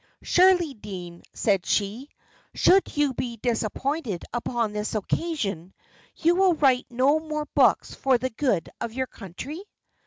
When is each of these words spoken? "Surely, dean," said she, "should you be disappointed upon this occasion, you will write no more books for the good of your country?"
"Surely, 0.23 0.73
dean," 0.73 1.21
said 1.31 1.63
she, 1.63 2.09
"should 2.55 2.97
you 2.97 3.13
be 3.13 3.37
disappointed 3.37 4.23
upon 4.33 4.73
this 4.73 4.95
occasion, 4.95 5.75
you 6.15 6.33
will 6.33 6.55
write 6.55 6.87
no 6.89 7.19
more 7.19 7.45
books 7.53 7.93
for 7.93 8.17
the 8.17 8.31
good 8.31 8.67
of 8.81 8.93
your 8.93 9.05
country?" 9.05 9.61